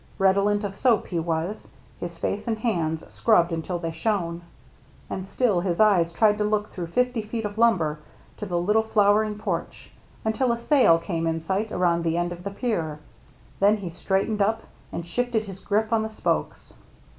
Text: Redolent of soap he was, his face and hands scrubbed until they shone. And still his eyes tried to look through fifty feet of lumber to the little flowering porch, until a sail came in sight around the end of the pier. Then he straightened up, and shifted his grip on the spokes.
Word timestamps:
Redolent 0.17 0.63
of 0.63 0.75
soap 0.75 1.05
he 1.09 1.19
was, 1.19 1.67
his 1.99 2.17
face 2.17 2.47
and 2.47 2.57
hands 2.57 3.03
scrubbed 3.13 3.51
until 3.51 3.77
they 3.77 3.91
shone. 3.91 4.41
And 5.11 5.27
still 5.27 5.59
his 5.59 5.79
eyes 5.79 6.11
tried 6.11 6.39
to 6.39 6.43
look 6.43 6.71
through 6.71 6.87
fifty 6.87 7.21
feet 7.21 7.45
of 7.45 7.59
lumber 7.59 7.99
to 8.37 8.47
the 8.47 8.57
little 8.57 8.81
flowering 8.81 9.37
porch, 9.37 9.91
until 10.25 10.51
a 10.51 10.57
sail 10.57 10.97
came 10.97 11.27
in 11.27 11.39
sight 11.39 11.71
around 11.71 12.03
the 12.03 12.17
end 12.17 12.31
of 12.33 12.43
the 12.43 12.49
pier. 12.49 12.97
Then 13.59 13.77
he 13.77 13.89
straightened 13.89 14.41
up, 14.41 14.63
and 14.91 15.05
shifted 15.05 15.45
his 15.45 15.59
grip 15.59 15.93
on 15.93 16.01
the 16.01 16.09
spokes. 16.09 16.73